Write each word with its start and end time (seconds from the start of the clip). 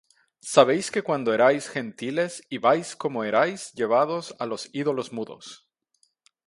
Sabéis 0.53 0.85
que 0.93 1.03
cuando 1.07 1.31
erais 1.35 1.65
Gentiles, 1.75 2.33
ibais, 2.57 2.89
como 3.01 3.23
erais 3.29 3.61
llevados, 3.77 4.25
a 4.41 4.47
los 4.51 4.63
ídolos 4.81 5.11
mudos. 5.15 5.45